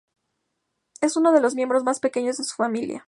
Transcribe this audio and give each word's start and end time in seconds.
Es 1.01 1.15
uno 1.15 1.31
de 1.31 1.41
los 1.41 1.53
miembros 1.53 1.83
más 1.83 1.99
pequeños 1.99 2.37
de 2.37 2.43
su 2.43 2.55
familia. 2.55 2.99